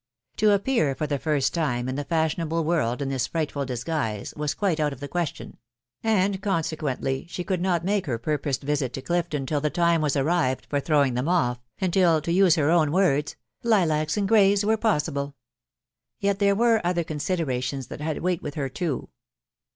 [0.37, 4.55] To appear for the first time in the fashionable world in this frightful disguise, was
[4.55, 5.57] quite out of the question;
[6.01, 10.15] and consequently she could not make her purposed visit to Clifton till the time was
[10.17, 14.27] arrived for throwing them off, and till to use her own words, ec lilacs and
[14.27, 15.35] greys were possible.'
[16.19, 19.09] Yet there were other considerations that had weight with her too.